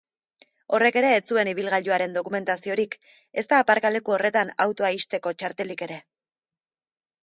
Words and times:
Horrek 0.77 0.95
ere 1.01 1.11
ez 1.17 1.21
zuen 1.33 1.51
ibilgailuaren 1.51 2.17
dokumentaziorik 2.17 2.99
ezta 3.45 3.63
aparkaleku 3.67 4.19
horretan 4.19 4.53
autoa 4.69 4.95
ixteko 5.01 5.39
txartelik 5.41 5.91
ere. 5.91 6.05